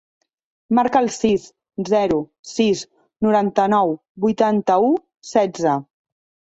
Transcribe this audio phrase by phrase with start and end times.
[0.77, 1.45] Marca el sis,
[1.91, 2.17] zero,
[2.53, 2.83] sis,
[3.29, 4.93] noranta-nou, vuitanta-u,
[5.37, 5.81] setze.